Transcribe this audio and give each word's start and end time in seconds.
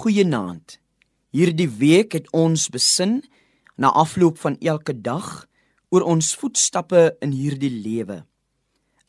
Goeienaand. 0.00 0.78
Hierdie 1.36 1.68
week 1.68 2.14
het 2.16 2.28
ons 2.32 2.70
besin 2.72 3.18
na 3.76 3.90
afloop 3.92 4.38
van 4.40 4.54
elke 4.64 4.94
dag 4.96 5.26
oor 5.92 6.06
ons 6.08 6.30
voetstappe 6.40 7.02
in 7.20 7.34
hierdie 7.36 7.72
lewe. 7.84 8.22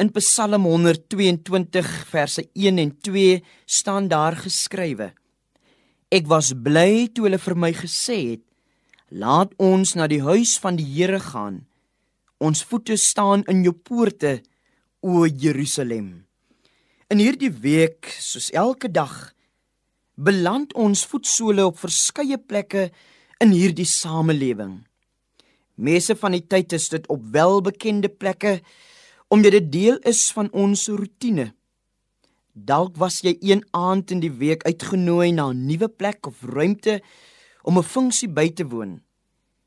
In 0.03 0.11
Psalm 0.17 0.67
122 0.67 1.93
verse 2.11 2.43
1 2.43 2.83
en 2.83 2.91
2 3.07 3.39
staan 3.63 4.11
daar 4.11 4.35
geskrywe: 4.35 5.13
Ek 6.11 6.27
was 6.27 6.51
bly 6.51 7.07
toe 7.07 7.29
hulle 7.29 7.39
vir 7.39 7.55
my 7.55 7.71
gesê 7.71 8.19
het: 8.35 8.45
Laat 9.15 9.55
ons 9.63 9.95
na 9.95 10.11
die 10.11 10.19
huis 10.19 10.57
van 10.59 10.75
die 10.75 10.91
Here 10.91 11.23
gaan. 11.31 11.67
Ons 12.43 12.67
voete 12.67 12.99
staan 12.99 13.47
in 13.47 13.63
jou 13.63 13.77
poorte, 13.79 14.41
o 14.99 15.23
Jerusalem. 15.23 16.25
In 17.07 17.23
hierdie 17.23 17.53
week, 17.63 18.11
soos 18.19 18.51
elke 18.51 18.91
dag, 18.91 19.31
beland 20.21 20.73
ons 20.77 21.01
voetsole 21.09 21.63
op 21.65 21.79
verskeie 21.81 22.37
plekke 22.37 22.89
in 23.41 23.53
hierdie 23.55 23.87
samelewing. 23.89 24.81
Meeste 25.81 26.13
van 26.19 26.35
die 26.35 26.43
tyd 26.45 26.75
is 26.77 26.89
dit 26.93 27.07
op 27.09 27.23
welbekende 27.33 28.09
plekke 28.09 28.59
omdat 29.31 29.55
dit 29.55 29.71
deel 29.71 29.97
is 30.05 30.27
van 30.35 30.51
ons 30.51 30.89
rotine. 30.91 31.53
Dalk 32.53 32.97
was 32.99 33.21
jy 33.23 33.37
een 33.39 33.63
aand 33.71 34.11
in 34.11 34.19
die 34.21 34.33
week 34.41 34.65
uitgenooi 34.67 35.31
na 35.31 35.49
'n 35.49 35.65
nuwe 35.65 35.87
plek 35.87 36.27
of 36.27 36.43
ruimte 36.43 37.01
om 37.63 37.77
'n 37.77 37.83
funksie 37.83 38.27
by 38.27 38.49
te 38.49 38.67
woon. 38.67 39.01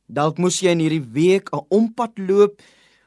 Dalk 0.06 0.38
moes 0.38 0.60
jy 0.60 0.70
in 0.70 0.84
hierdie 0.84 1.08
week 1.12 1.48
'n 1.50 1.66
ompad 1.68 2.18
loop 2.18 2.62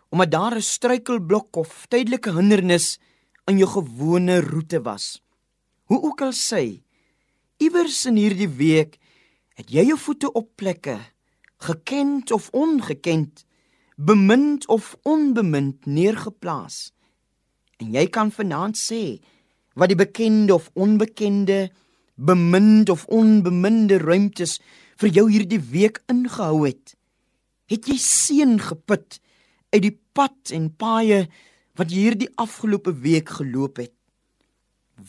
omdat 0.09 0.31
daar 0.31 0.55
'n 0.55 0.61
struikelblok 0.61 1.55
of 1.55 1.85
tydelike 1.87 2.33
hindernis 2.33 2.99
in 3.45 3.57
jou 3.57 3.69
gewone 3.69 4.41
roete 4.41 4.81
was. 4.81 5.21
Hoe 5.85 6.01
ook 6.01 6.21
al 6.21 6.33
sê, 6.33 6.81
Iewers 7.67 8.05
in 8.07 8.15
hierdie 8.15 8.47
week 8.47 8.93
het 9.59 9.73
jy 9.73 9.83
jou 9.89 9.97
voete 9.99 10.29
op 10.39 10.53
plekke 10.55 10.93
gekend 11.65 12.31
of 12.31 12.45
ongekend, 12.55 13.43
bemind 13.99 14.67
of 14.71 14.93
onbemind 15.03 15.83
neergeplaas. 15.89 16.93
En 17.81 17.91
jy 17.91 18.05
kan 18.13 18.31
vanaand 18.31 18.79
sê 18.79 19.17
wat 19.75 19.91
die 19.91 19.99
bekende 19.99 20.55
of 20.55 20.69
onbekende, 20.79 21.67
bemind 22.15 22.93
of 22.93 23.03
onbeminde 23.11 23.99
ruimtes 23.99 24.61
vir 25.01 25.11
jou 25.19 25.27
hierdie 25.27 25.59
week 25.59 25.99
ingehou 26.07 26.63
het. 26.69 26.95
Het 27.67 27.91
jy 27.91 27.99
seën 27.99 28.59
geput 28.63 29.19
uit 29.75 29.83
die 29.89 29.97
pad 30.15 30.55
en 30.55 30.71
paaie 30.71 31.25
wat 31.75 31.91
jy 31.91 32.07
hierdie 32.07 32.31
afgelope 32.39 32.95
week 33.03 33.35
geloop 33.41 33.83
het? 33.83 33.95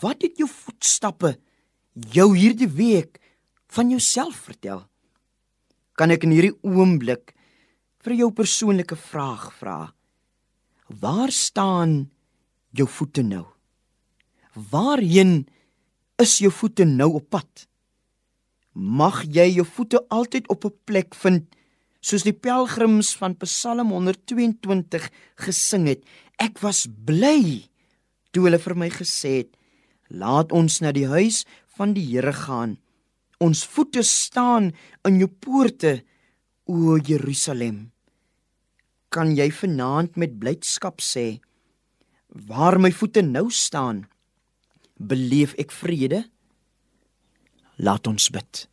Wat 0.03 0.27
het 0.27 0.43
jou 0.43 0.51
voetstappe 0.51 1.37
jou 2.13 2.31
hierdie 2.37 2.69
week 2.69 3.19
van 3.75 3.91
jouself 3.91 4.37
vertel? 4.49 4.85
Kan 5.99 6.15
ek 6.15 6.25
in 6.27 6.35
hierdie 6.37 6.57
oomblik 6.63 7.35
vir 8.05 8.15
jou 8.21 8.31
persoonlike 8.33 8.97
vraag 8.97 9.51
vra? 9.59 9.79
Waar 10.89 11.33
staan 11.35 12.09
jou 12.71 12.87
voete 12.89 13.23
nou? 13.23 13.45
Waarheen 14.55 15.47
is 16.19 16.39
jou 16.43 16.51
voete 16.55 16.87
nou 16.89 17.15
op 17.19 17.29
pad? 17.31 17.67
Mag 18.73 19.25
jy 19.27 19.49
jou 19.59 19.67
voete 19.67 20.01
altyd 20.09 20.49
op 20.49 20.65
'n 20.65 20.75
plek 20.87 21.15
vind 21.15 21.47
soos 22.01 22.23
die 22.23 22.33
pelgrims 22.33 23.17
van 23.19 23.37
Psalm 23.43 23.91
122 23.91 25.11
gesing 25.37 25.89
het. 25.89 26.05
Ek 26.39 26.61
was 26.63 26.87
bly 26.87 27.69
toe 28.31 28.45
hulle 28.47 28.59
vir 28.59 28.77
my 28.79 28.89
gesê 28.91 29.43
het: 29.43 29.58
"Laat 30.11 30.53
ons 30.53 30.81
na 30.81 30.93
die 30.93 31.07
huis 31.07 31.45
van 31.77 31.95
die 31.95 32.05
Here 32.05 32.33
gaan. 32.33 32.79
Ons 33.41 33.65
voete 33.65 34.03
staan 34.03 34.73
in 35.05 35.19
jou 35.19 35.29
poorte, 35.29 36.03
o 36.69 36.99
Jerusalem. 37.01 37.91
Kan 39.09 39.33
jy 39.37 39.49
vanaand 39.51 40.19
met 40.21 40.37
blydskap 40.41 41.01
sê 41.01 41.41
waar 42.29 42.77
my 42.77 42.91
voete 42.93 43.23
nou 43.25 43.49
staan, 43.51 44.05
beleef 45.01 45.55
ek 45.57 45.73
vrede? 45.73 46.27
Laat 47.81 48.07
ons 48.11 48.29
bid. 48.35 48.67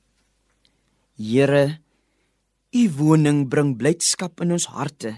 Here, 1.15 1.79
u 2.75 2.83
woning 2.97 3.45
bring 3.47 3.77
blydskap 3.79 4.43
in 4.43 4.51
ons 4.51 4.67
harte 4.75 5.13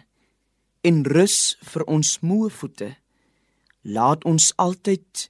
en 0.85 1.01
rus 1.09 1.57
vir 1.71 1.87
ons 1.89 2.11
moe 2.21 2.51
voete. 2.53 2.91
Laat 3.81 4.27
ons 4.29 4.51
altyd 4.61 5.25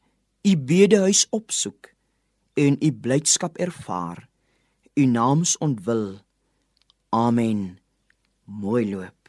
u 0.47 0.55
bedehuis 0.55 1.25
opsoek 1.35 1.89
en 2.55 2.77
u 2.79 2.91
blydskap 2.91 3.57
ervaar. 3.59 4.27
U 4.95 5.05
naams 5.05 5.57
ontwil. 5.57 6.19
Amen. 7.09 7.79
Mooi 8.45 8.85
loop. 8.93 9.26